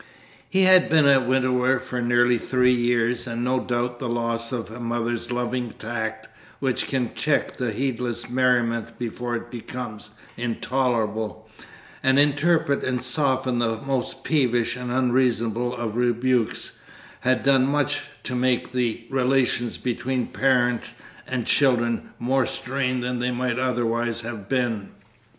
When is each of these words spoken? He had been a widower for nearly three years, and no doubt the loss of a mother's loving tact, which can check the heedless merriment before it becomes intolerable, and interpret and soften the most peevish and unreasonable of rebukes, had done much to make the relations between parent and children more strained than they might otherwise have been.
He 0.49 0.63
had 0.63 0.89
been 0.89 1.07
a 1.07 1.19
widower 1.19 1.77
for 1.79 2.01
nearly 2.01 2.39
three 2.39 2.73
years, 2.73 3.27
and 3.27 3.43
no 3.43 3.59
doubt 3.59 3.99
the 3.99 4.09
loss 4.09 4.51
of 4.51 4.71
a 4.71 4.79
mother's 4.79 5.31
loving 5.31 5.73
tact, 5.77 6.27
which 6.59 6.87
can 6.87 7.13
check 7.13 7.55
the 7.57 7.69
heedless 7.71 8.27
merriment 8.27 8.97
before 8.97 9.35
it 9.35 9.51
becomes 9.51 10.09
intolerable, 10.37 11.47
and 12.01 12.17
interpret 12.17 12.83
and 12.83 12.99
soften 13.03 13.59
the 13.59 13.79
most 13.79 14.23
peevish 14.23 14.75
and 14.75 14.89
unreasonable 14.91 15.75
of 15.77 15.95
rebukes, 15.95 16.71
had 17.19 17.43
done 17.43 17.67
much 17.67 18.01
to 18.23 18.33
make 18.33 18.71
the 18.71 19.05
relations 19.11 19.77
between 19.77 20.25
parent 20.25 20.81
and 21.27 21.45
children 21.45 22.09
more 22.17 22.47
strained 22.47 23.03
than 23.03 23.19
they 23.19 23.29
might 23.29 23.59
otherwise 23.59 24.21
have 24.21 24.49
been. 24.49 24.89